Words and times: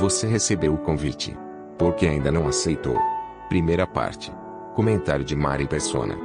Você 0.00 0.26
recebeu 0.26 0.72
o 0.72 0.78
convite. 0.78 1.36
Porque 1.76 2.06
ainda 2.06 2.32
não 2.32 2.48
aceitou. 2.48 2.96
Primeira 3.50 3.86
parte. 3.86 4.32
Comentário 4.74 5.22
de 5.22 5.36
Mari 5.36 5.66
Persona. 5.66 6.16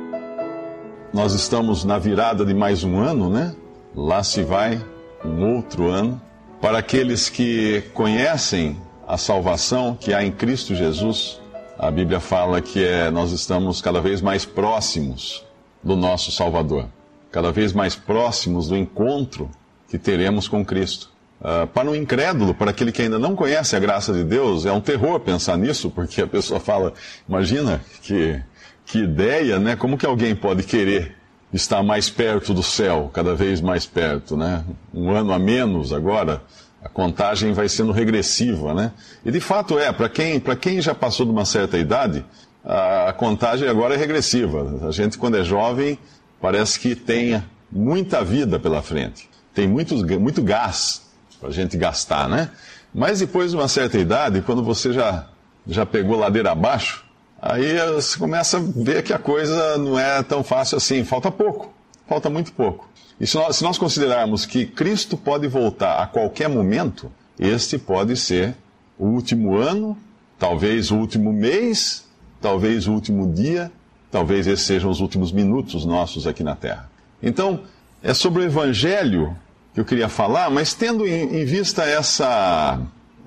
Nós 1.13 1.33
estamos 1.33 1.83
na 1.83 1.99
virada 1.99 2.45
de 2.45 2.53
mais 2.53 2.85
um 2.85 2.97
ano, 2.97 3.29
né? 3.29 3.53
Lá 3.93 4.23
se 4.23 4.43
vai 4.43 4.81
um 5.25 5.57
outro 5.57 5.89
ano. 5.89 6.21
Para 6.61 6.77
aqueles 6.77 7.27
que 7.27 7.83
conhecem 7.93 8.79
a 9.05 9.17
salvação 9.17 9.93
que 9.93 10.13
há 10.13 10.23
em 10.23 10.31
Cristo 10.31 10.73
Jesus, 10.73 11.41
a 11.77 11.91
Bíblia 11.91 12.21
fala 12.21 12.61
que 12.61 12.81
é, 12.81 13.11
nós 13.11 13.33
estamos 13.33 13.81
cada 13.81 13.99
vez 13.99 14.21
mais 14.21 14.45
próximos 14.45 15.45
do 15.83 15.97
nosso 15.97 16.31
Salvador, 16.31 16.87
cada 17.29 17.51
vez 17.51 17.73
mais 17.73 17.93
próximos 17.93 18.69
do 18.69 18.77
encontro 18.77 19.49
que 19.89 19.99
teremos 19.99 20.47
com 20.47 20.63
Cristo. 20.63 21.13
Uh, 21.41 21.67
para 21.67 21.89
um 21.89 21.95
incrédulo, 21.95 22.55
para 22.55 22.71
aquele 22.71 22.91
que 22.91 23.01
ainda 23.01 23.19
não 23.19 23.35
conhece 23.35 23.75
a 23.75 23.79
graça 23.79 24.13
de 24.13 24.23
Deus, 24.23 24.65
é 24.65 24.71
um 24.71 24.79
terror 24.79 25.19
pensar 25.19 25.57
nisso, 25.57 25.89
porque 25.89 26.21
a 26.21 26.27
pessoa 26.27 26.59
fala: 26.59 26.93
imagina 27.27 27.81
que, 28.01 28.41
que 28.85 28.99
ideia, 28.99 29.59
né? 29.59 29.75
Como 29.75 29.97
que 29.97 30.05
alguém 30.05 30.33
pode 30.33 30.63
querer 30.63 31.15
estar 31.53 31.83
mais 31.83 32.09
perto 32.09 32.53
do 32.53 32.63
céu, 32.63 33.11
cada 33.13 33.35
vez 33.35 33.61
mais 33.61 33.85
perto, 33.85 34.37
né? 34.37 34.63
Um 34.93 35.11
ano 35.11 35.33
a 35.33 35.39
menos 35.39 35.91
agora, 35.91 36.41
a 36.81 36.87
contagem 36.89 37.51
vai 37.51 37.67
sendo 37.67 37.91
regressiva, 37.91 38.73
né? 38.73 38.91
E 39.25 39.29
de 39.29 39.39
fato 39.39 39.77
é, 39.77 39.91
para 39.91 40.07
quem, 40.07 40.39
quem 40.39 40.81
já 40.81 40.95
passou 40.95 41.25
de 41.25 41.31
uma 41.31 41.45
certa 41.45 41.77
idade, 41.77 42.25
a, 42.63 43.09
a 43.09 43.13
contagem 43.13 43.67
agora 43.67 43.93
é 43.93 43.97
regressiva. 43.97 44.87
A 44.87 44.91
gente, 44.91 45.17
quando 45.17 45.37
é 45.37 45.43
jovem, 45.43 45.99
parece 46.41 46.79
que 46.79 46.95
tem 46.95 47.43
muita 47.71 48.23
vida 48.23 48.57
pela 48.57 48.81
frente, 48.81 49.29
tem 49.53 49.67
muito, 49.67 49.95
muito 50.19 50.41
gás 50.41 51.04
para 51.39 51.49
a 51.49 51.51
gente 51.51 51.77
gastar, 51.77 52.27
né? 52.29 52.49
Mas 52.93 53.19
depois 53.19 53.51
de 53.51 53.57
uma 53.57 53.67
certa 53.67 53.97
idade, 53.97 54.41
quando 54.41 54.63
você 54.63 54.93
já, 54.93 55.27
já 55.67 55.85
pegou 55.85 56.17
ladeira 56.17 56.51
abaixo, 56.51 57.03
aí 57.41 57.77
você 57.93 58.17
começa 58.17 58.57
a 58.57 58.61
ver 58.61 59.03
que 59.03 59.13
a 59.13 59.19
coisa 59.19 59.77
não 59.77 59.99
é 59.99 60.23
tão 60.23 60.43
fácil 60.43 60.77
assim. 60.77 61.03
Falta 61.03 61.29
pouco, 61.29 61.73
falta 62.07 62.29
muito 62.29 62.53
pouco. 62.53 62.89
E 63.19 63.27
se 63.27 63.35
nós, 63.35 63.57
se 63.57 63.63
nós 63.63 63.77
considerarmos 63.77 64.45
que 64.45 64.65
Cristo 64.65 65.17
pode 65.17 65.47
voltar 65.47 66.01
a 66.01 66.07
qualquer 66.07 66.49
momento, 66.49 67.11
este 67.39 67.77
pode 67.77 68.15
ser 68.15 68.55
o 68.97 69.07
último 69.07 69.55
ano, 69.57 69.97
talvez 70.39 70.91
o 70.91 70.95
último 70.95 71.33
mês, 71.33 72.05
talvez 72.41 72.87
o 72.87 72.93
último 72.93 73.33
dia, 73.33 73.71
talvez 74.11 74.47
esses 74.47 74.65
sejam 74.65 74.89
os 74.89 75.01
últimos 75.01 75.31
minutos 75.31 75.85
nossos 75.85 76.25
aqui 76.27 76.43
na 76.43 76.55
Terra. 76.55 76.89
Então, 77.21 77.61
é 78.01 78.13
sobre 78.13 78.41
o 78.41 78.45
Evangelho 78.45 79.35
que 79.75 79.81
eu 79.81 79.85
queria 79.85 80.07
falar, 80.07 80.49
mas 80.49 80.73
tendo 80.73 81.05
em, 81.05 81.41
em 81.41 81.43
vista 81.43 81.83
essa, 81.83 82.79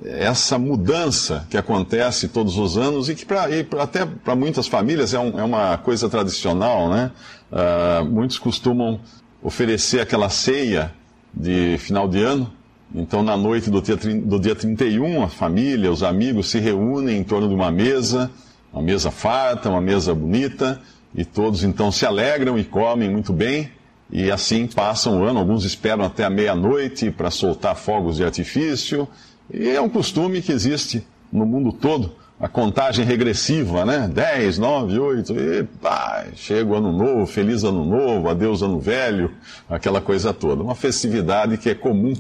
essa 0.03 0.59
mudança 0.59 1.47
que 1.51 1.59
acontece 1.59 2.27
todos 2.29 2.57
os 2.57 2.79
anos 2.79 3.11
e 3.11 3.15
que 3.15 3.27
pra, 3.27 3.51
e 3.51 3.69
até 3.79 4.07
para 4.07 4.35
muitas 4.35 4.67
famílias 4.67 5.13
é, 5.13 5.19
um, 5.19 5.39
é, 5.39 5.45
uma 5.45 5.77
coisa 5.77 6.09
tradicional, 6.09 6.89
né? 6.89 7.13
Uh, 7.53 8.05
muitos 8.07 8.39
costumam 8.39 8.99
oferecer 9.43 10.01
aquela 10.01 10.31
ceia 10.31 10.91
de 11.35 11.77
final 11.79 12.09
de 12.09 12.23
ano. 12.23 12.51
Então, 12.95 13.23
na 13.23 13.37
noite 13.37 13.69
do 13.69 13.83
dia, 13.83 13.97
do 13.97 14.41
dia 14.41 14.55
31, 14.55 15.25
a 15.25 15.29
família, 15.29 15.93
os 15.93 16.03
amigos 16.03 16.49
se 16.49 16.59
reúnem 16.59 17.19
em 17.19 17.25
torno 17.25 17.47
de 17.47 17.55
uma 17.55 17.71
mesa, 17.71 18.31
uma 18.73 18.83
mesa 18.83 19.11
farta, 19.11 19.69
uma 19.69 19.83
mesa 19.83 20.15
bonita, 20.15 20.81
e 21.15 21.27
todos 21.27 21.63
então 21.63 21.93
se 21.93 22.07
alegram 22.07 22.59
e 22.59 22.65
comem 22.65 23.11
muito 23.11 23.35
bem. 23.35 23.71
E 24.11 24.31
assim 24.31 24.67
passam 24.67 25.21
o 25.21 25.25
ano, 25.25 25.39
alguns 25.39 25.65
esperam 25.65 26.05
até 26.05 26.25
a 26.25 26.31
meia-noite 26.31 27.11
para 27.11 27.31
soltar 27.31 27.77
fogos 27.77 28.17
de 28.17 28.25
artifício. 28.25 29.07
E 29.53 29.69
é 29.69 29.81
um 29.81 29.89
costume 29.89 30.41
que 30.41 30.51
existe 30.51 31.07
no 31.31 31.45
mundo 31.45 31.73
todo, 31.73 32.13
a 32.41 32.49
contagem 32.49 33.05
regressiva, 33.05 33.85
né? 33.85 34.09
10, 34.09 34.59
9, 34.59 34.99
8, 34.99 35.35
e 35.39 35.65
pá, 35.65 36.27
chega 36.35 36.71
o 36.71 36.75
ano 36.75 36.93
novo, 36.93 37.27
feliz 37.27 37.65
ano 37.65 37.85
novo, 37.85 38.31
adeus 38.31 38.63
ano 38.63 38.81
velho, 38.81 39.33
aquela 39.69 40.01
coisa 40.01 40.33
toda. 40.33 40.63
Uma 40.63 40.75
festividade 40.75 41.59
que 41.59 41.69
é 41.69 41.75
comum 41.75 42.15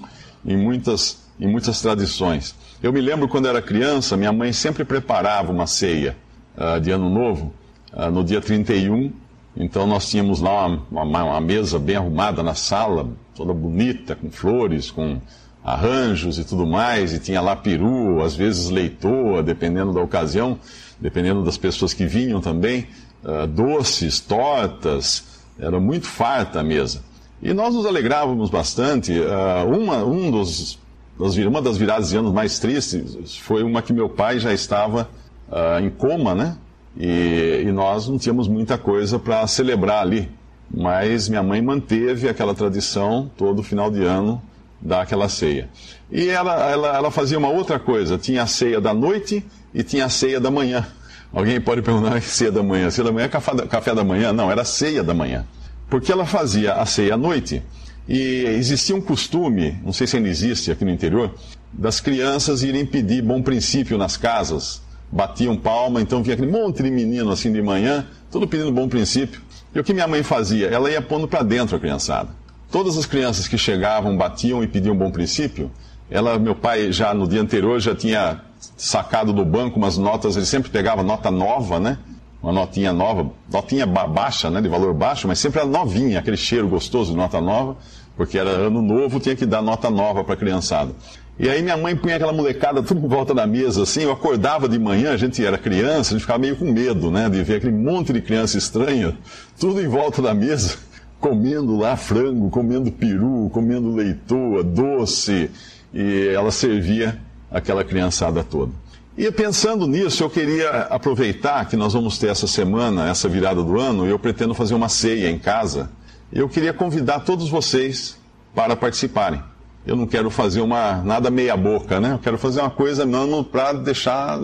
em 0.44 0.56
muitas, 0.56 1.22
em 1.40 1.46
muitas 1.46 1.80
tradições. 1.80 2.54
Eu 2.82 2.92
me 2.92 3.00
lembro 3.00 3.28
quando 3.28 3.48
era 3.48 3.62
criança, 3.62 4.16
minha 4.16 4.32
mãe 4.32 4.52
sempre 4.52 4.84
preparava 4.84 5.50
uma 5.50 5.66
ceia 5.66 6.16
uh, 6.56 6.78
de 6.80 6.90
ano 6.90 7.08
novo, 7.08 7.52
uh, 7.92 8.10
no 8.10 8.22
dia 8.22 8.40
31 8.40 9.12
então 9.56 9.86
nós 9.86 10.08
tínhamos 10.08 10.40
lá 10.40 10.66
uma, 10.66 11.02
uma, 11.02 11.24
uma, 11.24 11.40
mesa 11.40 11.78
bem 11.78 11.96
arrumada 11.96 12.42
na 12.42 12.54
sala, 12.54 13.08
toda 13.34 13.52
bonita, 13.52 14.14
com 14.14 14.30
flores, 14.30 14.90
com 14.90 15.20
arranjos 15.64 16.38
e 16.38 16.44
tudo 16.44 16.66
mais, 16.66 17.12
e 17.12 17.18
tinha 17.18 17.40
lá 17.40 17.56
peru, 17.56 18.22
às 18.22 18.34
vezes 18.34 18.70
leitoa, 18.70 19.42
dependendo 19.42 19.92
da 19.92 20.00
ocasião, 20.00 20.58
dependendo 21.00 21.44
das 21.44 21.58
pessoas 21.58 21.92
que 21.92 22.06
vinham 22.06 22.40
também, 22.40 22.86
uh, 23.24 23.46
doces, 23.46 24.20
tortas, 24.20 25.24
era 25.58 25.80
muito 25.80 26.06
farta 26.06 26.60
a 26.60 26.62
mesa. 26.62 27.02
E 27.42 27.52
nós 27.52 27.74
nos 27.74 27.86
alegrávamos 27.86 28.50
bastante. 28.50 29.12
Uh, 29.12 29.76
uma, 29.76 30.04
um 30.04 30.30
dos, 30.30 30.78
das, 31.18 31.36
uma 31.36 31.62
das 31.62 31.76
viradas 31.76 32.10
de 32.10 32.16
anos 32.16 32.32
mais 32.32 32.58
tristes 32.58 33.36
foi 33.38 33.62
uma 33.62 33.82
que 33.82 33.92
meu 33.92 34.08
pai 34.08 34.38
já 34.38 34.52
estava 34.52 35.08
uh, 35.48 35.84
em 35.84 35.90
coma, 35.90 36.34
né? 36.34 36.56
E, 36.98 37.62
e 37.64 37.72
nós 37.72 38.08
não 38.08 38.18
tínhamos 38.18 38.48
muita 38.48 38.76
coisa 38.76 39.18
para 39.18 39.46
celebrar 39.46 40.02
ali. 40.02 40.28
Mas 40.68 41.28
minha 41.28 41.42
mãe 41.42 41.62
manteve 41.62 42.28
aquela 42.28 42.54
tradição 42.54 43.30
todo 43.36 43.62
final 43.62 43.90
de 43.90 44.02
ano 44.02 44.42
dar 44.80 45.02
aquela 45.02 45.28
ceia. 45.28 45.68
E 46.10 46.28
ela, 46.28 46.70
ela, 46.70 46.96
ela 46.96 47.10
fazia 47.10 47.38
uma 47.38 47.48
outra 47.48 47.78
coisa: 47.78 48.18
tinha 48.18 48.42
a 48.42 48.46
ceia 48.46 48.80
da 48.80 48.92
noite 48.92 49.44
e 49.72 49.82
tinha 49.82 50.06
a 50.06 50.08
ceia 50.08 50.40
da 50.40 50.50
manhã. 50.50 50.86
Alguém 51.32 51.60
pode 51.60 51.80
perguntar: 51.82 52.20
ceia 52.20 52.50
da 52.50 52.62
manhã? 52.62 52.90
Ceia 52.90 53.04
da 53.04 53.12
manhã 53.12 53.26
é 53.26 53.28
café 53.28 53.54
café 53.66 53.94
da 53.94 54.04
manhã? 54.04 54.32
Não, 54.32 54.50
era 54.50 54.64
ceia 54.64 55.02
da 55.02 55.14
manhã. 55.14 55.46
Porque 55.88 56.12
ela 56.12 56.26
fazia 56.26 56.74
a 56.74 56.84
ceia 56.84 57.14
à 57.14 57.16
noite 57.16 57.62
e 58.06 58.44
existia 58.58 58.94
um 58.94 59.00
costume, 59.00 59.78
não 59.84 59.92
sei 59.92 60.06
se 60.06 60.16
ainda 60.16 60.28
existe 60.28 60.70
aqui 60.70 60.84
no 60.84 60.90
interior, 60.90 61.34
das 61.72 62.00
crianças 62.00 62.62
irem 62.62 62.84
pedir 62.84 63.22
bom 63.22 63.40
princípio 63.42 63.96
nas 63.96 64.16
casas 64.16 64.82
batiam 65.10 65.56
palma, 65.56 66.00
então 66.00 66.22
vinha 66.22 66.34
aquele 66.34 66.50
monte 66.50 66.82
de 66.82 66.90
menino 66.90 67.30
assim 67.30 67.52
de 67.52 67.62
manhã, 67.62 68.06
tudo 68.30 68.46
pedindo 68.46 68.72
bom 68.72 68.88
princípio. 68.88 69.40
E 69.74 69.80
o 69.80 69.84
que 69.84 69.92
minha 69.92 70.06
mãe 70.06 70.22
fazia? 70.22 70.68
Ela 70.68 70.90
ia 70.90 71.00
pondo 71.02 71.26
para 71.26 71.42
dentro 71.42 71.76
a 71.76 71.80
criançada. 71.80 72.28
Todas 72.70 72.98
as 72.98 73.06
crianças 73.06 73.48
que 73.48 73.56
chegavam, 73.56 74.16
batiam 74.16 74.62
e 74.62 74.66
pediam 74.66 74.96
bom 74.96 75.10
princípio, 75.10 75.70
ela, 76.10 76.38
meu 76.38 76.54
pai 76.54 76.92
já 76.92 77.12
no 77.14 77.26
dia 77.26 77.40
anterior 77.40 77.80
já 77.80 77.94
tinha 77.94 78.42
sacado 78.76 79.32
do 79.32 79.44
banco 79.44 79.78
umas 79.78 79.96
notas, 79.96 80.36
ele 80.36 80.46
sempre 80.46 80.70
pegava 80.70 81.02
nota 81.02 81.30
nova, 81.30 81.78
né? 81.78 81.98
Uma 82.42 82.52
notinha 82.52 82.92
nova, 82.92 83.30
notinha 83.52 83.84
baixa, 83.84 84.48
né? 84.48 84.60
De 84.60 84.68
valor 84.68 84.94
baixo, 84.94 85.26
mas 85.26 85.38
sempre 85.38 85.60
era 85.60 85.68
novinha, 85.68 86.20
aquele 86.20 86.36
cheiro 86.36 86.68
gostoso 86.68 87.10
de 87.10 87.16
nota 87.16 87.40
nova, 87.40 87.76
porque 88.16 88.38
era 88.38 88.50
ano 88.50 88.80
novo, 88.80 89.18
tinha 89.18 89.34
que 89.34 89.44
dar 89.46 89.62
nota 89.62 89.90
nova 89.90 90.22
para 90.22 90.34
a 90.34 90.36
criançada. 90.36 90.92
E 91.38 91.48
aí 91.48 91.62
minha 91.62 91.76
mãe 91.76 91.94
punha 91.94 92.16
aquela 92.16 92.32
molecada 92.32 92.82
tudo 92.82 93.04
em 93.04 93.08
volta 93.08 93.32
da 93.32 93.46
mesa, 93.46 93.84
assim, 93.84 94.02
eu 94.02 94.10
acordava 94.10 94.68
de 94.68 94.76
manhã, 94.76 95.12
a 95.12 95.16
gente 95.16 95.44
era 95.44 95.56
criança, 95.56 96.10
a 96.10 96.12
gente 96.14 96.22
ficava 96.22 96.40
meio 96.40 96.56
com 96.56 96.64
medo, 96.64 97.12
né, 97.12 97.28
de 97.28 97.40
ver 97.44 97.56
aquele 97.56 97.72
monte 97.72 98.12
de 98.12 98.20
criança 98.20 98.58
estranha, 98.58 99.16
tudo 99.58 99.80
em 99.80 99.86
volta 99.86 100.20
da 100.20 100.34
mesa, 100.34 100.76
comendo 101.20 101.76
lá 101.76 101.96
frango, 101.96 102.50
comendo 102.50 102.90
peru, 102.90 103.48
comendo 103.52 103.94
leitoa, 103.94 104.64
doce, 104.64 105.48
e 105.94 106.28
ela 106.34 106.50
servia 106.50 107.16
aquela 107.52 107.84
criançada 107.84 108.42
toda. 108.42 108.72
E 109.18 109.30
pensando 109.32 109.86
nisso, 109.86 110.22
eu 110.22 110.30
queria 110.30 110.70
aproveitar 110.84 111.68
que 111.68 111.76
nós 111.76 111.92
vamos 111.92 112.16
ter 112.18 112.28
essa 112.28 112.46
semana, 112.46 113.10
essa 113.10 113.28
virada 113.28 113.62
do 113.62 113.78
ano, 113.78 114.06
e 114.06 114.10
eu 114.10 114.18
pretendo 114.18 114.54
fazer 114.54 114.74
uma 114.74 114.88
ceia 114.88 115.28
em 115.28 115.38
casa. 115.38 115.90
Eu 116.32 116.48
queria 116.48 116.72
convidar 116.72 117.20
todos 117.20 117.50
vocês 117.50 118.16
para 118.54 118.74
participarem 118.74 119.42
eu 119.88 119.96
não 119.96 120.06
quero 120.06 120.30
fazer 120.30 120.60
uma 120.60 121.02
nada 121.02 121.30
meia 121.30 121.56
boca, 121.56 121.98
né? 121.98 122.12
Eu 122.12 122.18
quero 122.18 122.36
fazer 122.36 122.60
uma 122.60 122.68
coisa 122.68 123.06
mesmo 123.06 123.42
para 123.42 123.72
deixar 123.72 124.38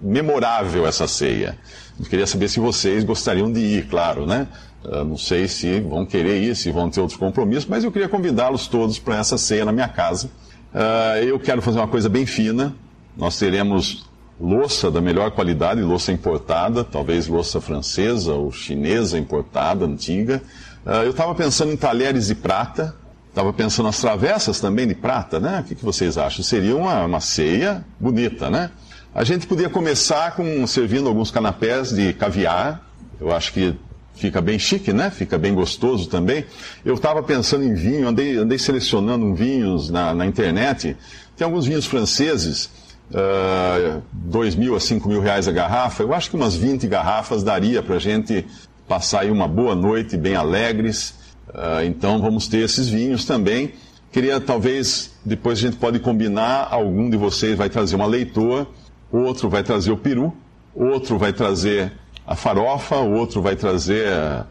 memorável 0.00 0.86
essa 0.86 1.08
ceia. 1.08 1.58
Eu 1.98 2.06
queria 2.06 2.26
saber 2.26 2.48
se 2.48 2.60
vocês 2.60 3.02
gostariam 3.02 3.50
de 3.50 3.58
ir, 3.58 3.88
claro, 3.88 4.26
né? 4.26 4.46
Uh, 4.84 5.02
não 5.02 5.16
sei 5.16 5.48
se 5.48 5.80
vão 5.80 6.06
querer 6.06 6.40
ir, 6.40 6.54
se 6.54 6.70
vão 6.70 6.88
ter 6.88 7.00
outros 7.00 7.18
compromissos, 7.18 7.66
mas 7.66 7.82
eu 7.82 7.90
queria 7.90 8.08
convidá-los 8.08 8.68
todos 8.68 8.96
para 8.96 9.16
essa 9.16 9.36
ceia 9.36 9.64
na 9.64 9.72
minha 9.72 9.88
casa. 9.88 10.30
Uh, 10.72 11.24
eu 11.24 11.40
quero 11.40 11.60
fazer 11.60 11.80
uma 11.80 11.88
coisa 11.88 12.08
bem 12.08 12.24
fina. 12.24 12.72
Nós 13.16 13.38
teremos 13.38 14.06
louça 14.38 14.90
da 14.90 15.00
melhor 15.00 15.30
qualidade, 15.30 15.80
louça 15.80 16.12
importada, 16.12 16.84
talvez 16.84 17.26
louça 17.26 17.60
francesa 17.60 18.34
ou 18.34 18.52
chinesa 18.52 19.18
importada, 19.18 19.86
antiga. 19.86 20.42
Uh, 20.84 21.04
eu 21.04 21.10
estava 21.10 21.34
pensando 21.34 21.72
em 21.72 21.76
talheres 21.76 22.26
de 22.26 22.34
prata, 22.34 22.94
estava 23.28 23.52
pensando 23.52 23.86
nas 23.86 24.00
travessas 24.00 24.60
também 24.60 24.86
de 24.86 24.94
prata, 24.94 25.40
né? 25.40 25.60
O 25.60 25.64
que, 25.64 25.74
que 25.74 25.84
vocês 25.84 26.18
acham? 26.18 26.44
Seria 26.44 26.76
uma, 26.76 27.04
uma 27.04 27.20
ceia 27.20 27.84
bonita, 27.98 28.50
né? 28.50 28.70
A 29.14 29.24
gente 29.24 29.46
podia 29.46 29.70
começar 29.70 30.36
com 30.36 30.66
servindo 30.66 31.08
alguns 31.08 31.30
canapés 31.30 31.90
de 31.90 32.12
caviar. 32.12 32.86
Eu 33.18 33.34
acho 33.34 33.50
que 33.50 33.74
fica 34.14 34.42
bem 34.42 34.58
chique, 34.58 34.92
né? 34.92 35.10
Fica 35.10 35.38
bem 35.38 35.54
gostoso 35.54 36.08
também. 36.08 36.44
Eu 36.84 36.94
estava 36.94 37.22
pensando 37.22 37.64
em 37.64 37.74
vinho, 37.74 38.08
andei, 38.08 38.36
andei 38.36 38.58
selecionando 38.58 39.34
vinhos 39.34 39.88
na, 39.88 40.14
na 40.14 40.26
internet. 40.26 40.96
Tem 41.34 41.44
alguns 41.46 41.66
vinhos 41.66 41.86
franceses, 41.86 42.70
uh, 43.10 44.02
dois 44.12 44.54
mil 44.54 44.74
a 44.74 44.80
cinco 44.80 45.08
mil 45.08 45.20
reais 45.20 45.48
a 45.48 45.52
garrafa. 45.52 46.02
Eu 46.02 46.14
acho 46.14 46.30
que 46.30 46.36
umas 46.36 46.54
20 46.54 46.86
garrafas 46.86 47.42
daria 47.42 47.82
para 47.82 47.96
a 47.96 48.00
gente 48.00 48.44
passar 48.88 49.20
aí 49.20 49.30
uma 49.30 49.48
boa 49.48 49.74
noite, 49.74 50.16
bem 50.16 50.34
alegres. 50.34 51.14
Uh, 51.48 51.84
então 51.84 52.20
vamos 52.20 52.48
ter 52.48 52.58
esses 52.58 52.88
vinhos 52.88 53.24
também. 53.24 53.72
Queria 54.12 54.40
talvez, 54.40 55.12
depois 55.24 55.58
a 55.58 55.62
gente 55.62 55.76
pode 55.76 55.98
combinar, 55.98 56.68
algum 56.70 57.10
de 57.10 57.16
vocês 57.16 57.56
vai 57.56 57.68
trazer 57.68 57.96
uma 57.96 58.06
leitoa, 58.06 58.66
outro 59.12 59.48
vai 59.48 59.62
trazer 59.62 59.92
o 59.92 59.96
peru, 59.96 60.34
outro 60.74 61.18
vai 61.18 61.32
trazer 61.32 61.92
a 62.26 62.34
farofa, 62.34 62.96
outro 62.96 63.42
vai 63.42 63.56
trazer 63.56 64.08
a, 64.08 64.46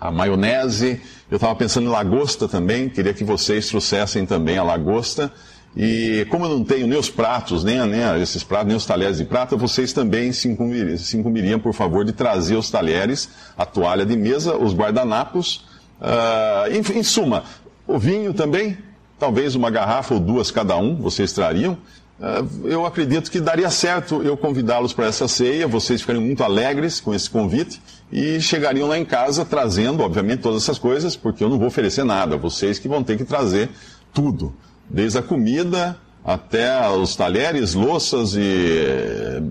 a 0.00 0.10
maionese. 0.10 1.00
Eu 1.30 1.36
estava 1.36 1.54
pensando 1.54 1.86
em 1.86 1.90
lagosta 1.90 2.48
também, 2.48 2.88
queria 2.88 3.12
que 3.12 3.24
vocês 3.24 3.68
trouxessem 3.68 4.24
também 4.24 4.56
a 4.58 4.62
lagosta. 4.62 5.30
E 5.76 6.26
como 6.30 6.44
eu 6.44 6.50
não 6.50 6.64
tenho 6.64 6.86
nem 6.86 6.98
os 6.98 7.08
pratos, 7.08 7.64
nem, 7.64 7.78
nem 7.86 8.20
esses 8.20 8.44
pratos, 8.44 8.68
nem 8.68 8.76
os 8.76 8.84
talheres 8.84 9.18
de 9.18 9.24
prata, 9.24 9.56
vocês 9.56 9.92
também 9.92 10.32
se 10.32 10.48
incumbiriam, 10.48 10.98
se 10.98 11.16
incumbiriam, 11.16 11.58
por 11.58 11.72
favor, 11.72 12.04
de 12.04 12.12
trazer 12.12 12.56
os 12.56 12.70
talheres, 12.70 13.30
a 13.56 13.64
toalha 13.64 14.04
de 14.04 14.16
mesa, 14.16 14.56
os 14.56 14.74
guardanapos. 14.74 15.64
Uh, 16.00 16.72
em, 16.72 16.98
em 16.98 17.02
suma, 17.02 17.44
o 17.86 17.98
vinho 17.98 18.34
também, 18.34 18.76
talvez 19.18 19.54
uma 19.54 19.70
garrafa 19.70 20.14
ou 20.14 20.20
duas 20.20 20.50
cada 20.50 20.76
um, 20.76 20.96
vocês 20.96 21.32
trariam. 21.32 21.78
Ah, 22.22 22.44
eu 22.64 22.86
acredito 22.86 23.28
que 23.28 23.40
daria 23.40 23.68
certo 23.68 24.22
eu 24.22 24.36
convidá-los 24.36 24.92
para 24.92 25.06
essa 25.06 25.26
ceia, 25.26 25.66
vocês 25.66 26.00
ficariam 26.00 26.22
muito 26.22 26.44
alegres 26.44 27.00
com 27.00 27.12
esse 27.12 27.28
convite 27.28 27.82
e 28.12 28.40
chegariam 28.40 28.86
lá 28.86 28.96
em 28.96 29.04
casa 29.04 29.44
trazendo, 29.44 30.04
obviamente, 30.04 30.38
todas 30.40 30.62
essas 30.62 30.78
coisas, 30.78 31.16
porque 31.16 31.42
eu 31.42 31.48
não 31.48 31.58
vou 31.58 31.66
oferecer 31.66 32.04
nada, 32.04 32.36
vocês 32.36 32.78
que 32.78 32.86
vão 32.86 33.02
ter 33.02 33.16
que 33.16 33.24
trazer 33.24 33.70
tudo, 34.14 34.54
desde 34.88 35.18
a 35.18 35.22
comida 35.22 35.96
até 36.24 36.88
os 36.88 37.16
talheres, 37.16 37.74
louças 37.74 38.34
e 38.34 38.40
eh, 38.40 39.42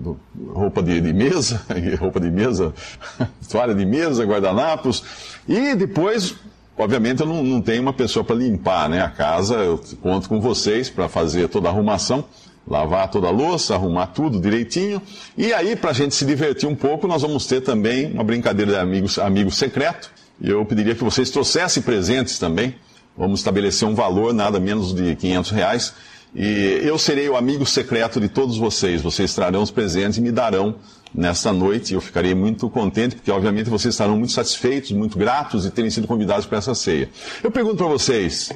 roupa 0.54 0.82
de, 0.82 1.00
de 1.00 1.12
mesa, 1.12 1.60
roupa 2.00 2.18
de 2.18 2.30
mesa, 2.30 2.72
toalha 3.50 3.74
de 3.74 3.84
mesa, 3.84 4.24
guardanapos, 4.24 5.04
e 5.48 5.74
depois 5.74 6.34
Obviamente 6.74 7.20
eu 7.20 7.26
não, 7.26 7.42
não 7.42 7.60
tenho 7.60 7.82
uma 7.82 7.92
pessoa 7.92 8.24
para 8.24 8.34
limpar 8.34 8.88
né, 8.88 9.02
a 9.02 9.10
casa, 9.10 9.56
eu 9.56 9.78
conto 10.00 10.26
com 10.26 10.40
vocês 10.40 10.88
para 10.88 11.06
fazer 11.06 11.46
toda 11.48 11.68
a 11.68 11.70
arrumação 11.70 12.24
lavar 12.66 13.10
toda 13.10 13.28
a 13.28 13.30
louça, 13.30 13.74
arrumar 13.74 14.08
tudo 14.08 14.40
direitinho. 14.40 15.02
E 15.36 15.52
aí, 15.52 15.74
para 15.76 15.90
a 15.90 15.92
gente 15.92 16.14
se 16.14 16.24
divertir 16.24 16.68
um 16.68 16.74
pouco, 16.74 17.06
nós 17.06 17.22
vamos 17.22 17.46
ter 17.46 17.60
também 17.60 18.12
uma 18.12 18.24
brincadeira 18.24 18.72
de 18.72 18.78
amigos, 18.78 19.18
amigo 19.18 19.50
secreto. 19.50 20.10
Eu 20.40 20.64
pediria 20.64 20.94
que 20.94 21.04
vocês 21.04 21.30
trouxessem 21.30 21.82
presentes 21.82 22.38
também. 22.38 22.74
Vamos 23.16 23.40
estabelecer 23.40 23.86
um 23.86 23.94
valor, 23.94 24.32
nada 24.32 24.58
menos 24.58 24.94
de 24.94 25.14
500 25.16 25.50
reais. 25.50 25.94
E 26.34 26.80
eu 26.82 26.98
serei 26.98 27.28
o 27.28 27.36
amigo 27.36 27.66
secreto 27.66 28.18
de 28.18 28.28
todos 28.28 28.56
vocês. 28.56 29.02
Vocês 29.02 29.34
trarão 29.34 29.62
os 29.62 29.70
presentes 29.70 30.16
e 30.18 30.20
me 30.20 30.32
darão 30.32 30.76
nesta 31.14 31.52
noite. 31.52 31.92
Eu 31.92 32.00
ficarei 32.00 32.34
muito 32.34 32.70
contente, 32.70 33.16
porque 33.16 33.30
obviamente 33.30 33.68
vocês 33.68 33.94
estarão 33.94 34.16
muito 34.16 34.32
satisfeitos, 34.32 34.92
muito 34.92 35.18
gratos 35.18 35.64
de 35.64 35.70
terem 35.70 35.90
sido 35.90 36.06
convidados 36.06 36.46
para 36.46 36.58
essa 36.58 36.74
ceia. 36.74 37.10
Eu 37.42 37.50
pergunto 37.50 37.76
para 37.76 37.86
vocês: 37.86 38.50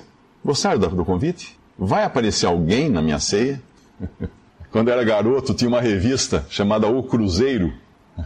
gostaram 0.44 0.78
do 0.78 1.04
convite? 1.04 1.58
Vai 1.78 2.04
aparecer 2.04 2.46
alguém 2.46 2.88
na 2.88 3.02
minha 3.02 3.20
ceia? 3.20 3.62
Quando 4.72 4.90
era 4.90 5.04
garoto, 5.04 5.54
tinha 5.54 5.68
uma 5.68 5.80
revista 5.80 6.46
chamada 6.48 6.86
O 6.86 7.02
Cruzeiro, 7.02 7.72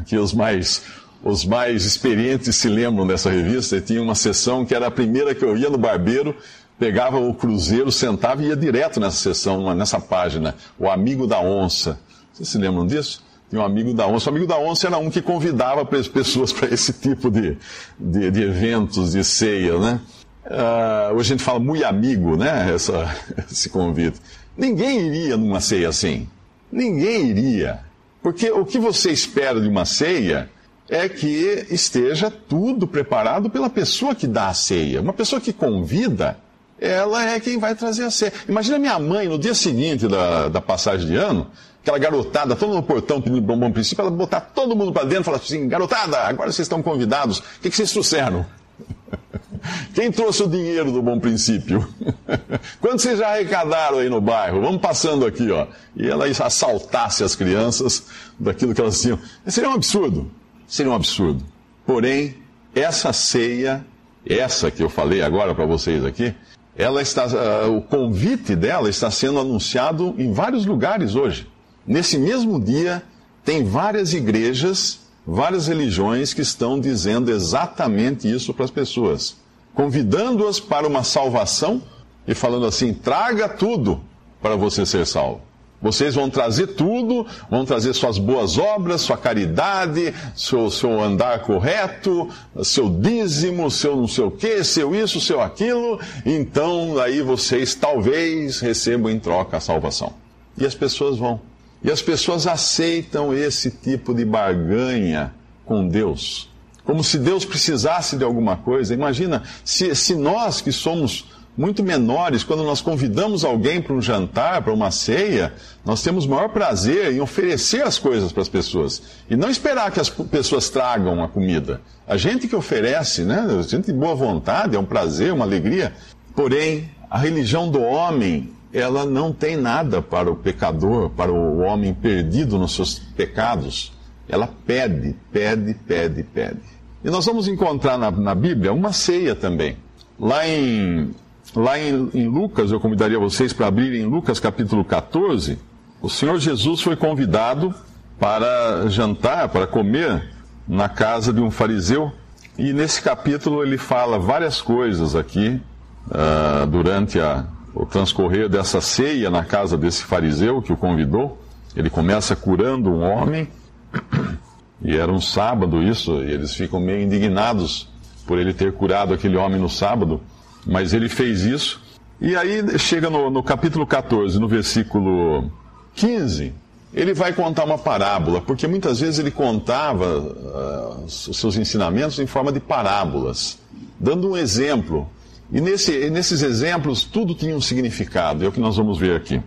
que 0.07 0.17
os 0.17 0.33
mais, 0.33 0.83
os 1.23 1.45
mais 1.45 1.85
experientes 1.85 2.57
se 2.57 2.69
lembram 2.69 3.07
dessa 3.07 3.31
revista, 3.31 3.77
e 3.77 3.81
tinha 3.81 4.03
uma 4.03 4.15
sessão 4.15 4.65
que 4.65 4.75
era 4.75 4.87
a 4.87 4.91
primeira 4.91 5.35
que 5.35 5.45
eu 5.45 5.57
ia 5.57 5.69
no 5.69 5.79
barbeiro, 5.79 6.35
pegava 6.79 7.19
o 7.19 7.35
Cruzeiro, 7.35 7.93
sentava 7.93 8.43
e 8.43 8.47
ia 8.47 8.57
direto 8.57 8.99
nessa 8.99 9.17
sessão, 9.17 9.75
nessa 9.75 10.01
página, 10.01 10.55
O 10.79 10.89
Amigo 10.89 11.27
da 11.27 11.41
Onça. 11.41 11.99
Vocês 12.33 12.49
se 12.49 12.59
lembram 12.59 12.87
disso? 12.87 13.23
Tinha 13.51 13.61
um 13.61 13.65
amigo 13.65 13.93
da 13.93 14.07
onça. 14.07 14.31
O 14.31 14.33
amigo 14.33 14.47
da 14.47 14.57
onça 14.59 14.87
era 14.87 14.97
um 14.97 15.11
que 15.11 15.21
convidava 15.21 15.87
as 15.99 16.07
pessoas 16.07 16.53
para 16.55 16.73
esse 16.73 16.93
tipo 16.93 17.31
de, 17.31 17.59
de, 17.99 18.31
de, 18.31 18.43
eventos, 18.43 19.13
de 19.13 19.25
ceia, 19.25 19.77
né? 19.77 20.01
Uh, 20.47 21.15
hoje 21.15 21.33
a 21.33 21.37
gente 21.37 21.43
fala 21.43 21.59
muito 21.59 21.85
amigo, 21.85 22.37
né? 22.37 22.73
Essa, 22.73 23.15
esse 23.51 23.69
convite. 23.69 24.21
Ninguém 24.57 25.01
iria 25.01 25.37
numa 25.37 25.61
ceia 25.61 25.89
assim. 25.89 26.29
Ninguém 26.71 27.27
iria. 27.27 27.81
Porque 28.23 28.51
o 28.53 28.65
que 28.65 28.79
você 28.79 29.11
espera 29.11 29.61
de 29.61 29.67
uma 29.67 29.85
ceia 29.85 30.49
é 30.91 31.09
que 31.09 31.67
esteja 31.71 32.31
tudo 32.31 32.87
preparado 32.87 33.49
pela 33.49 33.71
pessoa 33.71 34.13
que 34.13 34.27
dá 34.27 34.49
a 34.49 34.55
ceia. 34.55 35.01
Uma 35.01 35.13
pessoa 35.13 35.41
que 35.41 35.53
convida, 35.53 36.37
ela 36.81 37.31
é 37.31 37.39
quem 37.39 37.59
vai 37.59 37.77
trazer 37.77 38.05
a 38.05 38.11
ceia. 38.11 38.33
Imagina 38.49 38.77
minha 38.77 38.99
mãe 38.99 39.29
no 39.29 39.39
dia 39.39 39.55
seguinte 39.55 40.09
da, 40.09 40.49
da 40.49 40.61
passagem 40.61 41.07
de 41.07 41.15
ano, 41.15 41.47
aquela 41.81 41.97
garotada, 41.97 42.57
todo 42.57 42.75
no 42.75 42.83
portão 42.83 43.21
pedindo 43.21 43.41
bom, 43.41 43.71
princípio, 43.71 44.03
ela 44.03 44.11
botar 44.11 44.41
todo 44.41 44.75
mundo 44.75 44.93
para 44.93 45.05
dentro 45.05 45.23
e 45.23 45.25
falar 45.27 45.37
assim: 45.37 45.69
garotada, 45.69 46.19
agora 46.23 46.51
vocês 46.51 46.67
estão 46.67 46.83
convidados, 46.83 47.39
o 47.39 47.43
que, 47.63 47.71
que 47.71 47.77
vocês 47.77 47.93
trouxeram? 47.93 48.45
Quem 49.95 50.11
trouxe 50.11 50.43
o 50.43 50.49
dinheiro 50.49 50.91
do 50.91 51.01
bom 51.01 51.21
princípio? 51.21 51.87
Quanto 52.81 53.01
vocês 53.01 53.19
já 53.19 53.29
arrecadaram 53.29 53.99
aí 53.99 54.09
no 54.09 54.21
bairro? 54.21 54.61
Vamos 54.61 54.81
passando 54.81 55.25
aqui, 55.25 55.51
ó. 55.53 55.69
E 55.95 56.09
ela 56.09 56.27
assaltasse 56.27 57.23
as 57.23 57.37
crianças 57.37 58.07
daquilo 58.39 58.75
que 58.75 58.81
elas 58.81 59.01
tinham. 59.01 59.19
Seria 59.47 59.69
um 59.71 59.75
absurdo. 59.75 60.40
Seria 60.71 60.91
um 60.91 60.95
absurdo. 60.95 61.45
Porém, 61.85 62.37
essa 62.75 63.13
ceia, 63.13 63.85
essa 64.25 64.71
que 64.71 64.83
eu 64.83 64.89
falei 64.89 65.21
agora 65.21 65.55
para 65.55 65.67
vocês 65.67 66.05
aqui, 66.05 66.35
ela 66.75 67.03
está, 67.03 67.27
uh, 67.27 67.77
o 67.77 67.83
convite 67.83 68.57
dela 68.57 68.89
está 68.89 69.11
sendo 69.11 69.39
anunciado 69.39 70.15
em 70.17 70.33
vários 70.33 70.65
lugares 70.65 71.15
hoje. 71.15 71.47
Nesse 71.87 72.17
mesmo 72.17 72.59
dia, 72.59 73.03
tem 73.45 73.65
várias 73.65 74.15
igrejas, 74.15 75.01
várias 75.27 75.67
religiões 75.67 76.33
que 76.33 76.41
estão 76.41 76.81
dizendo 76.81 77.31
exatamente 77.31 78.33
isso 78.33 78.55
para 78.55 78.65
as 78.65 78.71
pessoas 78.71 79.37
convidando-as 79.75 80.61
para 80.61 80.87
uma 80.87 81.03
salvação 81.03 81.83
e 82.27 82.35
falando 82.35 82.67
assim: 82.67 82.93
traga 82.93 83.49
tudo 83.49 84.01
para 84.41 84.57
você 84.57 84.85
ser 84.85 85.07
salvo. 85.07 85.41
Vocês 85.81 86.15
vão 86.15 86.29
trazer 86.29 86.69
tudo, 86.69 87.27
vão 87.51 87.65
trazer 87.65 87.95
suas 87.95 88.19
boas 88.19 88.59
obras, 88.59 89.01
sua 89.01 89.17
caridade, 89.17 90.13
seu, 90.37 90.71
seu 90.71 91.01
andar 91.01 91.41
correto, 91.41 92.29
seu 92.63 92.91
dízimo, 92.91 93.71
seu 93.71 93.97
não 93.97 94.07
sei 94.07 94.25
o 94.25 94.31
que, 94.31 94.63
seu 94.63 94.95
isso, 94.95 95.21
seu 95.21 95.41
aquilo. 95.41 95.99
Então, 96.27 96.99
aí 96.99 97.23
vocês 97.23 97.75
talvez 97.75 98.61
recebam 98.61 99.11
em 99.11 99.19
troca 99.19 99.57
a 99.57 99.61
salvação. 99.61 100.13
E 100.59 100.67
as 100.67 100.75
pessoas 100.75 101.17
vão. 101.17 101.41
E 101.83 101.91
as 101.91 102.03
pessoas 102.03 102.47
aceitam 102.47 103.33
esse 103.33 103.71
tipo 103.71 104.13
de 104.13 104.25
barganha 104.25 105.35
com 105.65 105.89
Deus 105.89 106.51
como 106.91 107.05
se 107.05 107.19
Deus 107.19 107.45
precisasse 107.45 108.17
de 108.17 108.25
alguma 108.25 108.57
coisa. 108.57 108.93
Imagina 108.93 109.45
se, 109.65 109.95
se 109.95 110.17
nós 110.17 110.61
que 110.61 110.73
somos 110.73 111.27
muito 111.57 111.83
menores, 111.83 112.45
quando 112.45 112.63
nós 112.63 112.81
convidamos 112.81 113.45
alguém 113.45 113.83
para 113.83 113.93
um 113.93 114.01
jantar, 114.01 114.63
para 114.63 114.73
uma 114.73 114.91
ceia, 114.91 115.53
nós 115.85 116.03
temos 116.03 116.27
maior 116.27 116.49
prazer 116.49 117.13
em 117.13 117.21
oferecer 117.21 117.83
as 117.83 117.99
coisas 117.99 118.33
para 118.33 118.43
as 118.43 118.49
pessoas 118.49 119.03
e 119.29 119.37
não 119.37 119.51
esperar 119.51 119.91
que 119.91 120.01
as 120.01 120.09
pessoas 120.09 120.71
tragam 120.71 121.23
a 121.23 121.29
comida. 121.29 121.81
A 122.07 122.17
gente 122.17 122.49
que 122.49 122.57
oferece, 122.57 123.23
né? 123.23 123.47
A 123.59 123.63
gente 123.63 123.87
de 123.87 123.93
boa 123.93 124.15
vontade, 124.15 124.77
é 124.77 124.79
um 124.79 124.85
prazer, 124.85 125.33
uma 125.33 125.45
alegria. 125.45 125.93
Porém, 126.35 126.89
a 127.11 127.19
religião 127.19 127.71
do 127.71 127.81
homem, 127.81 128.51
ela 128.73 129.05
não 129.05 129.33
tem 129.33 129.57
nada 129.57 130.01
para 130.01 130.31
o 130.31 130.37
pecador, 130.37 131.11
para 131.11 131.33
o 131.33 131.59
homem 131.59 131.93
perdido 131.93 132.59
nos 132.59 132.75
seus 132.75 132.99
pecados. 132.99 133.93
Ela 134.29 134.49
pede, 134.67 135.17
pede, 135.33 135.75
pede, 135.75 136.23
pede. 136.23 136.61
E 137.05 137.11
nós 137.11 137.27
vamos 137.27 137.49
encontrar 137.49 137.99
na, 137.99 138.11
na 138.11 138.35
Bíblia 138.35 138.73
uma 138.73 138.93
ceia 138.93 139.35
também. 139.35 139.77
Lá 140.19 140.47
em, 140.47 141.15
lá 141.55 141.79
em, 141.79 142.11
em 142.15 142.29
Lucas, 142.29 142.71
eu 142.71 142.81
convidaria 142.81 143.19
vocês 143.19 143.53
para 143.53 143.67
abrirem 143.67 144.07
Lucas 144.07 144.39
capítulo 144.41 144.85
14. 144.85 145.59
O 146.01 146.09
Senhor 146.09 146.39
Jesus 146.39 146.81
foi 146.81 146.97
convidado 146.97 147.75
para 148.19 148.89
jantar, 148.89 149.49
para 149.49 149.67
comer 149.67 150.31
na 150.69 150.89
casa 150.89 151.33
de 151.33 151.41
um 151.41 151.51
fariseu 151.51 152.13
E 152.57 152.73
nesse 152.73 153.03
capítulo 153.03 153.63
ele 153.63 153.79
fala 153.79 154.19
várias 154.19 154.61
coisas 154.61 155.17
aqui, 155.17 155.61
uh, 156.09 156.67
durante 156.67 157.19
a, 157.19 157.47
o 157.75 157.87
transcorrer 157.87 158.49
dessa 158.49 158.81
ceia 158.81 159.31
na 159.31 159.45
casa 159.45 159.77
desse 159.77 160.05
fariseu 160.05 160.61
que 160.61 160.73
o 160.73 160.77
convidou. 160.77 161.43
Ele 161.75 161.89
começa 161.89 162.37
curando 162.37 162.91
um 162.91 163.03
homem, 163.03 163.49
e 164.83 164.97
era 164.97 165.11
um 165.11 165.21
sábado 165.21 165.83
isso, 165.83 166.23
e 166.23 166.33
eles 166.33 166.55
ficam 166.55 166.81
meio 166.81 167.03
indignados 167.03 167.89
por 168.27 168.39
ele 168.39 168.53
ter 168.53 168.73
curado 168.73 169.15
aquele 169.15 169.37
homem 169.37 169.61
no 169.61 169.69
sábado, 169.69 170.21
mas 170.67 170.93
ele 170.93 171.09
fez 171.09 171.43
isso. 171.43 171.81
E 172.21 172.37
aí 172.37 172.79
chega 172.79 173.09
no, 173.09 173.31
no 173.31 173.43
capítulo 173.43 173.87
14, 173.87 174.39
no 174.39 174.47
versículo 174.47 175.51
15, 175.95 176.53
ele 176.93 177.15
vai 177.15 177.33
contar 177.33 177.65
uma 177.65 177.79
parábola, 177.79 178.41
porque 178.41 178.67
muitas 178.67 179.01
vezes 179.01 179.19
ele 179.19 179.31
contava 179.31 180.19
uh, 180.19 181.05
os 181.05 181.37
seus 181.37 181.57
ensinamentos 181.57 182.19
em 182.19 182.27
forma 182.27 182.53
de 182.53 182.61
parábolas, 182.61 183.59
dando 183.99 184.31
um 184.31 184.37
exemplo. 184.37 185.09
E 185.53 185.61
nesse, 185.61 186.11
nesses 186.11 186.43
exemplos 186.43 187.05
tudo 187.05 187.35
tinha 187.35 187.55
um 187.57 187.61
significado, 187.61 188.45
é 188.45 188.49
o 188.49 188.53
que 188.53 188.61
nós 188.61 188.77
vamos 188.77 188.99
ver 188.99 189.17
aqui. 189.17 189.41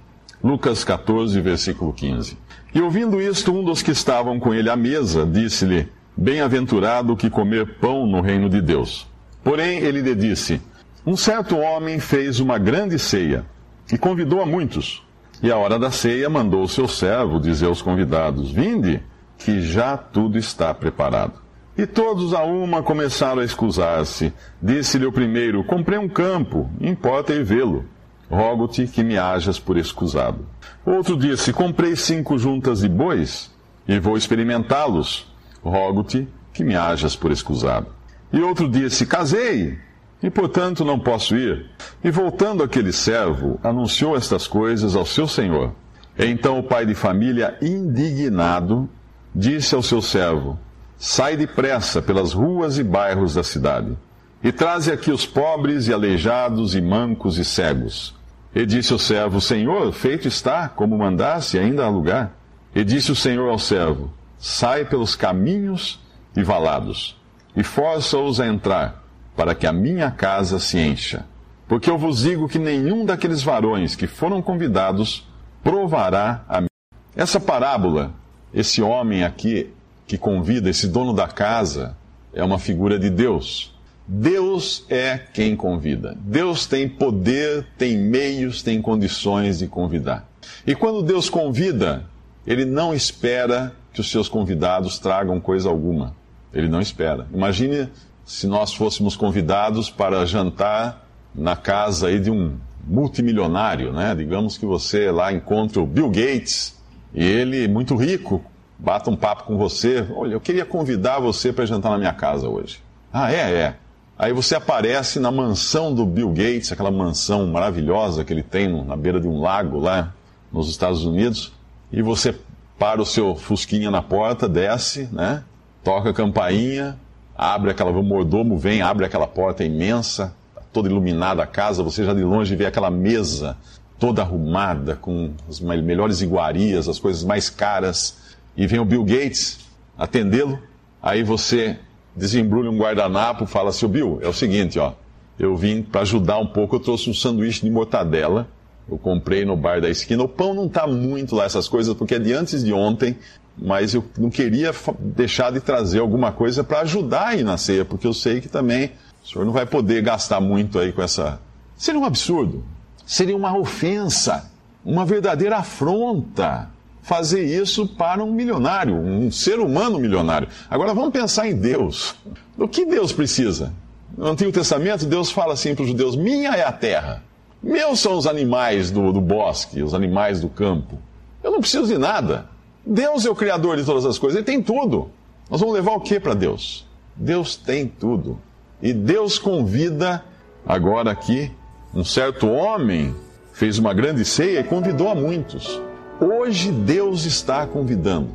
Lucas 0.43 0.84
14, 0.84 1.39
versículo 1.39 1.93
15. 1.93 2.38
E 2.74 2.82
ouvindo 2.82 3.22
isto, 3.22 3.53
um 3.53 3.63
dos 3.63 3.82
que 3.82 3.91
estavam 3.91 4.39
com 4.39 4.53
ele 4.53 4.70
à 4.70 4.75
mesa 4.75 5.25
disse-lhe: 5.25 5.88
Bem-aventurado 6.17 7.15
que 7.15 7.29
comer 7.29 7.77
pão 7.79 8.05
no 8.05 8.20
reino 8.20 8.50
de 8.50 8.62
Deus. 8.62 9.08
Porém, 9.43 9.79
ele 9.79 10.01
lhe 10.01 10.15
disse: 10.15 10.60
Um 11.06 11.16
certo 11.16 11.58
homem 11.58 12.00
fez 12.00 12.40
uma 12.40 12.58
grande 12.58 12.98
ceia 12.98 13.46
e 13.92 13.98
convidou 13.98 14.42
a 14.42 14.46
muitos. 14.46 15.06
E 15.42 15.52
à 15.52 15.58
hora 15.58 15.78
da 15.78 15.92
ceia 15.92 16.30
mandou 16.30 16.64
o 16.64 16.70
seu 16.70 16.88
servo 16.88 17.40
dizer 17.40 17.66
aos 17.66 17.82
convidados: 17.82 18.52
Vinde, 18.52 19.02
que 19.38 19.62
já 19.62 19.98
tudo 19.98 20.38
está 20.38 20.74
preparado. 20.74 21.42
E 21.78 21.86
todos 21.86 22.34
a 22.34 22.44
uma 22.44 22.84
começaram 22.84 23.42
a 23.42 23.46
escusar-se. 23.46 24.32
Disse-lhe 24.62 25.06
o 25.06 25.12
primeiro: 25.12 25.64
Comprei 25.64 25.98
um 25.98 26.08
campo, 26.08 26.70
importa 26.80 27.34
ir 27.34 27.44
vê-lo 27.44 27.86
rogo-te 28.34 28.88
que 28.88 29.04
me 29.04 29.18
hajas 29.18 29.60
por 29.60 29.78
escusado. 29.78 30.46
Outro 30.86 31.16
disse: 31.16 31.54
Comprei 31.54 31.96
cinco 31.96 32.38
juntas 32.38 32.80
de 32.80 32.90
bois 32.90 33.52
e 33.88 34.00
vou 34.00 34.18
experimentá-los. 34.18 35.32
Rogo-te 35.64 36.28
que 36.52 36.64
me 36.64 36.76
hajas 36.76 37.16
por 37.16 37.32
escusado. 37.32 37.88
E 38.32 38.42
outro 38.42 38.68
disse: 38.68 39.06
Casei 39.06 39.78
e 40.24 40.30
portanto 40.30 40.86
não 40.86 40.98
posso 40.98 41.36
ir. 41.36 41.70
E 42.03 42.10
voltando 42.10 42.63
aquele 42.63 42.92
servo, 42.92 43.60
anunciou 43.62 44.15
estas 44.18 44.48
coisas 44.48 44.96
ao 44.96 45.06
seu 45.06 45.27
senhor. 45.27 45.74
Então 46.18 46.58
o 46.58 46.63
pai 46.63 46.86
de 46.86 46.96
família, 46.96 47.58
indignado, 47.62 48.89
disse 49.36 49.75
ao 49.75 49.84
seu 49.84 50.01
servo: 50.01 50.58
Sai 50.98 51.36
depressa 51.36 52.01
pelas 52.01 52.34
ruas 52.34 52.77
e 52.80 52.84
bairros 52.84 53.34
da 53.34 53.44
cidade, 53.44 53.98
e 54.42 54.51
traze 54.51 54.92
aqui 54.92 55.12
os 55.12 55.25
pobres 55.25 55.88
e 55.88 55.94
aleijados 55.94 56.74
e 56.74 56.82
mancos 56.82 57.38
e 57.38 57.44
cegos 57.44 58.15
e 58.56 58.65
disse 58.65 58.94
o 58.94 59.00
servo: 59.00 59.42
Senhor, 59.42 59.92
feito 59.92 60.27
está, 60.27 60.70
como 60.70 60.98
mandasse, 60.98 61.58
ainda 61.58 61.86
há 61.86 61.89
lugar. 61.89 62.36
E 62.75 62.84
disse 62.84 63.12
o 63.12 63.15
Senhor 63.15 63.50
ao 63.50 63.60
servo: 63.60 64.12
Sai 64.38 64.86
pelos 64.86 65.15
caminhos 65.15 66.00
e 66.36 66.44
valados, 66.44 67.20
e 67.56 67.63
força-os 67.63 68.39
a 68.39 68.48
entrar, 68.48 69.03
para 69.36 69.56
que 69.56 69.68
a 69.68 69.74
minha 69.74 70.12
casa 70.12 70.60
se 70.60 70.78
encha. 70.78 71.25
Porque 71.68 71.90
eu 71.90 71.98
vos 71.98 72.20
digo 72.20 72.48
que 72.48 72.60
nenhum 72.60 73.06
daqueles 73.06 73.42
varões 73.42 73.96
que 73.96 74.08
foram 74.08 74.42
convidados 74.42 75.28
provará 75.63 76.44
a 76.48 76.62
mim. 76.62 76.68
Essa 77.16 77.40
parábola, 77.40 78.13
esse 78.54 78.82
homem 78.82 79.24
aqui 79.24 79.74
que 80.06 80.18
convida, 80.18 80.70
esse 80.70 80.88
dono 80.88 81.13
da 81.13 81.28
casa, 81.28 81.96
é 82.34 82.44
uma 82.44 82.60
figura 82.60 83.00
de 83.00 83.10
Deus. 83.10 83.74
Deus 84.06 84.86
é 84.90 85.18
quem 85.18 85.56
convida. 85.56 86.18
Deus 86.20 86.66
tem 86.68 86.90
poder, 86.90 87.66
tem 87.78 87.98
meios, 87.98 88.62
tem 88.62 88.82
condições 88.82 89.60
de 89.60 89.68
convidar. 89.68 90.28
E 90.68 90.75
quando 90.75 91.02
Deus 91.02 91.30
convida, 91.30 92.06
ele 92.46 92.66
não 92.66 92.94
espera 92.94 93.74
que 93.94 94.02
os 94.02 94.12
seus 94.12 94.28
convidados 94.28 95.00
tragam 95.00 95.40
coisa 95.40 95.70
alguma. 95.70 96.16
Ele 96.54 96.68
não 96.68 96.82
espera. 96.82 97.28
Imagine 97.34 97.90
se 98.25 98.48
nós 98.48 98.74
fôssemos 98.74 99.15
convidados 99.15 99.89
para 99.89 100.25
jantar 100.25 101.06
na 101.34 101.56
casa 101.56 102.08
aí 102.08 102.20
de 102.20 102.32
um 102.32 102.58
multimilionário, 102.86 103.92
né? 103.92 104.13
Digamos 104.15 104.58
que 104.58 104.65
você 104.65 105.12
lá 105.12 105.32
encontra 105.32 105.82
o 105.82 105.86
Bill 105.86 106.10
Gates 106.10 106.77
e 107.13 107.24
ele 107.24 107.68
muito 107.68 107.96
rico, 107.96 108.44
bata 108.77 109.10
um 109.10 109.15
papo 109.15 109.44
com 109.44 109.58
você. 109.58 110.06
Olha, 110.15 110.34
eu 110.34 110.42
queria 110.42 110.65
convidar 110.65 111.20
você 111.20 111.51
para 111.51 111.65
jantar 111.65 111.92
na 111.92 111.98
minha 111.98 112.13
casa 112.13 112.48
hoje. 112.48 112.80
Ah, 113.12 113.32
é, 113.32 113.53
é. 113.53 113.75
Aí 114.18 114.32
você 114.32 114.56
aparece 114.56 115.20
na 115.20 115.32
mansão 115.32 115.94
do 115.94 116.06
Bill 116.06 116.30
Gates, 116.30 116.72
aquela 116.72 116.92
mansão 116.92 117.48
maravilhosa 117.48 118.24
que 118.24 118.32
ele 118.32 118.44
tem 118.44 118.84
na 118.84 118.96
beira 118.96 119.20
de 119.20 119.27
um 119.27 119.42
lago 119.42 119.80
lá 119.80 120.13
nos 120.51 120.70
Estados 120.70 121.03
Unidos, 121.03 121.51
e 121.92 122.01
você 122.01 122.36
para 122.77 123.01
o 123.01 123.06
seu 123.06 123.36
fusquinha 123.36 123.89
na 123.89 124.01
porta, 124.01 124.48
desce, 124.48 125.10
né? 125.12 125.44
Toca 125.84 126.10
a 126.10 126.13
campainha, 126.13 126.98
abre 127.36 127.72
aquela, 127.72 127.92
o 127.92 128.04
mordomo 128.04 128.58
vem, 128.58 128.82
abre 128.82 129.06
aquela 129.06 129.28
porta 129.28 129.63
imensa, 129.63 130.36
toda 130.72 130.90
iluminada 130.90 131.44
a 131.44 131.48
casa, 131.48 131.84
você 131.84 132.04
já 132.04 132.13
de 132.13 132.24
longe 132.24 132.56
vê 132.56 132.66
aquela 132.66 132.90
mesa 132.90 133.58
toda 134.00 134.22
arrumada, 134.22 134.96
com 134.96 135.32
as 135.48 135.60
melhores 135.60 136.22
iguarias, 136.22 136.90
as 136.90 137.00
coisas 137.00 137.24
mais 137.24 137.50
caras, 137.50 138.18
e 138.58 138.68
vem 138.68 138.80
o 138.80 138.86
Bill 138.86 139.04
Gates 139.04 139.60
atendê-lo, 139.98 140.60
aí 141.02 141.24
você 141.24 141.78
desembrulha 142.16 142.70
um 142.70 142.78
guardanapo, 142.78 143.46
fala 143.46 143.70
assim, 143.70 143.88
Bill, 143.88 144.20
é 144.22 144.28
o 144.28 144.34
seguinte, 144.34 144.78
ó, 144.78 144.94
eu 145.40 145.56
vim 145.56 145.82
para 145.82 146.02
ajudar 146.02 146.38
um 146.38 146.48
pouco, 146.48 146.75
eu 146.75 146.80
trouxe 146.80 147.10
um 147.10 147.13
sanduíche 147.13 147.62
de 147.62 147.70
mortadela, 147.70 148.48
eu 148.90 148.98
comprei 148.98 149.46
no 149.46 149.56
bar 149.56 149.82
da 149.82 149.90
esquina, 149.90 150.24
o 150.24 150.28
pão 150.28 150.54
não 150.54 150.66
está 150.66 150.86
muito 150.86 151.36
lá, 151.36 151.46
essas 151.46 151.68
coisas, 151.68 151.94
porque 151.94 152.16
é 152.16 152.20
de 152.20 152.34
antes 152.34 152.63
de 152.63 152.74
ontem, 152.74 153.18
mas 153.58 153.94
eu 153.94 154.04
não 154.18 154.30
queria 154.30 154.72
deixar 155.00 155.52
de 155.52 155.60
trazer 155.60 156.00
alguma 156.00 156.32
coisa 156.32 156.63
para 156.63 156.82
ajudar 156.82 157.28
aí 157.30 157.44
na 157.44 157.58
ceia, 157.58 157.86
porque 157.86 158.08
eu 158.08 158.13
sei 158.13 158.42
que 158.42 158.50
também 158.50 158.92
o 159.24 159.28
senhor 159.28 159.46
não 159.46 159.54
vai 159.54 159.66
poder 159.66 160.02
gastar 160.02 160.42
muito 160.42 160.80
aí 160.80 160.92
com 160.92 161.02
essa... 161.02 161.40
Seria 161.78 162.00
um 162.00 162.06
absurdo, 162.06 162.63
seria 163.06 163.36
uma 163.36 163.58
ofensa, 163.58 164.52
uma 164.84 165.06
verdadeira 165.06 165.58
afronta 165.58 166.70
fazer 167.04 167.44
isso 167.44 167.86
para 167.86 168.24
um 168.24 168.32
milionário, 168.32 168.96
um 168.96 169.30
ser 169.30 169.60
humano 169.60 170.00
milionário. 170.00 170.48
Agora 170.70 170.94
vamos 170.94 171.12
pensar 171.12 171.48
em 171.48 171.56
Deus. 171.56 172.16
O 172.58 172.68
que 172.68 172.86
Deus 172.86 173.12
precisa? 173.12 173.74
No 174.18 174.28
Antigo 174.28 174.52
Testamento, 174.52 175.06
Deus 175.06 175.32
fala 175.32 175.54
assim 175.54 175.75
para 175.75 175.84
os 175.84 175.90
judeus: 175.90 176.16
Minha 176.16 176.52
é 176.52 176.63
a 176.63 176.72
terra, 176.72 177.22
meus 177.63 178.01
são 178.01 178.17
os 178.17 178.27
animais 178.27 178.91
do, 178.91 179.13
do 179.13 179.22
bosque, 179.22 179.82
os 179.82 179.93
animais 179.93 180.41
do 180.41 180.50
campo. 180.50 180.98
Eu 181.41 181.51
não 181.51 181.62
preciso 181.62 181.88
de 181.88 181.98
nada. 181.98 182.50
Deus 182.86 183.25
é 183.25 183.29
o 183.29 183.36
Criador 183.36 183.77
de 183.77 183.86
todas 183.86 184.05
as 184.05 184.17
coisas, 184.17 184.36
Ele 184.36 184.46
tem 184.46 184.62
tudo. 184.62 185.10
Nós 185.50 185.62
vamos 185.62 185.74
levar 185.74 185.93
o 185.93 186.01
que 186.01 186.20
para 186.20 186.34
Deus? 186.34 186.86
Deus 187.15 187.55
tem 187.55 187.88
tudo. 187.88 188.38
E 188.82 188.91
Deus 188.91 189.39
convida, 189.39 190.25
agora 190.65 191.12
aqui, 191.12 191.50
um 191.93 192.03
certo 192.03 192.50
homem 192.50 193.15
fez 193.53 193.77
uma 193.77 193.93
grande 193.93 194.25
ceia 194.25 194.60
e 194.60 194.63
convidou 194.63 195.08
a 195.08 195.15
muitos. 195.15 195.82
Hoje 196.20 196.72
Deus 196.72 197.24
está 197.24 197.65
convidando. 197.65 198.29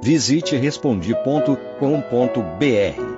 Visite 0.00 0.56
respondi.com.br. 0.56 3.17